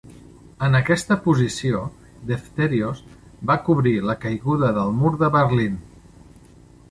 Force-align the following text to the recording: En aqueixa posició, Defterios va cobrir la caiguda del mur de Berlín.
En 0.67 0.77
aqueixa 0.77 1.17
posició, 1.25 1.81
Defterios 2.31 3.03
va 3.51 3.59
cobrir 3.67 3.95
la 4.07 4.17
caiguda 4.25 4.75
del 4.79 4.95
mur 5.03 5.11
de 5.25 5.29
Berlín. 5.39 5.77